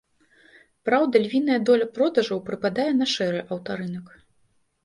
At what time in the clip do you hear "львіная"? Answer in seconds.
1.25-1.59